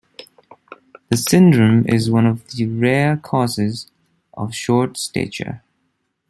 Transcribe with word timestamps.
The 1.11 1.17
syndrome 1.17 1.87
is 1.87 2.09
one 2.09 2.25
of 2.25 2.47
the 2.47 2.65
rare 2.65 3.17
causes 3.17 3.91
of 4.33 4.55
short 4.55 4.97
stature. 4.97 5.61